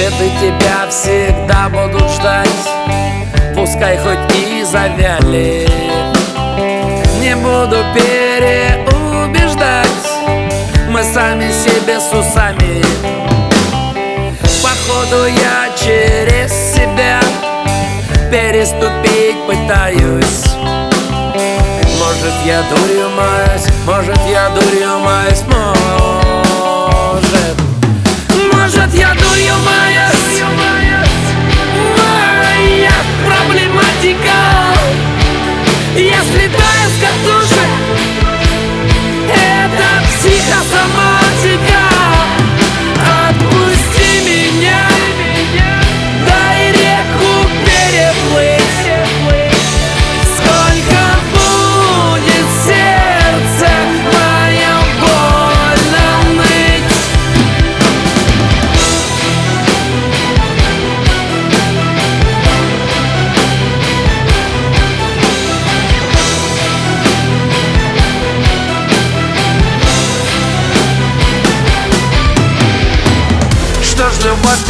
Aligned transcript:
Цветы 0.00 0.30
тебя 0.40 0.88
всегда 0.88 1.68
будут 1.68 2.10
ждать. 2.10 2.48
Пускай 3.54 3.98
хоть 3.98 4.34
и 4.34 4.64
завяли. 4.64 5.68
Не 7.20 7.36
буду 7.36 7.84
переубеждать. 7.94 9.86
Мы 10.88 11.02
сами 11.02 11.52
себе 11.52 12.00
с 12.00 12.14
усами. 12.14 12.82
Походу 14.62 15.26
я 15.26 15.68
через 15.78 16.50
себя 16.74 17.20
Переступить 18.32 19.36
пытаюсь. 19.46 20.46
Может 21.98 22.34
я 22.46 22.62
дурью 22.70 23.10
маюсь, 23.10 23.66
может 23.84 24.18
я 24.30 24.48
дурью 24.48 24.98
маюсь, 25.00 25.42
может 25.42 26.19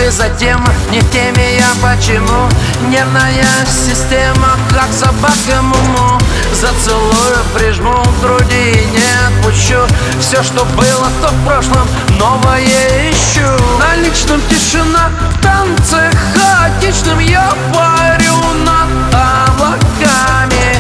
ты 0.01 0.11
затем? 0.11 0.65
Не 0.91 1.01
в 1.01 1.11
теме 1.11 1.57
я 1.59 1.69
почему? 1.83 2.49
Нервная 2.89 3.45
система 3.67 4.57
Как 4.71 4.89
собака 4.93 5.63
муму. 5.63 6.19
Зацелую, 6.55 7.39
прижму 7.55 7.93
к 8.03 8.21
груди 8.23 8.73
и 8.73 8.87
не 8.87 9.11
отпущу. 9.27 9.81
Все, 10.21 10.43
что 10.43 10.65
было, 10.65 11.09
то 11.21 11.29
в 11.29 11.47
прошлом 11.47 11.87
Новое 12.19 13.11
ищу. 13.11 13.47
На 13.79 13.97
личном 13.97 14.41
тишина 14.49 15.11
В 15.33 15.43
танце 15.43 16.11
хаотичном 16.35 17.19
Я 17.19 17.53
парю 17.75 18.37
над 18.65 19.15
облаками. 19.15 20.79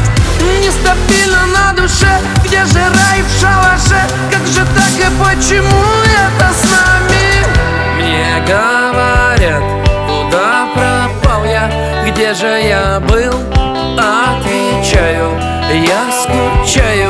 Нестабильно 0.63 1.47
на 1.47 1.73
душе 1.75 2.21
Где 2.45 2.65
же 2.65 2.79
рай 2.79 3.23
в 3.23 3.41
шалаше? 3.41 4.01
Как 4.31 4.47
же 4.47 4.67
так 4.75 4.93
и 4.99 5.11
почему 5.23 6.00
говорят, 9.51 9.63
куда 10.07 10.69
пропал 10.75 11.45
я, 11.45 11.71
где 12.09 12.35
же 12.35 12.47
я 12.47 13.01
был? 13.01 13.35
Отвечаю, 13.99 15.31
я 15.85 16.11
скучаю, 16.11 17.10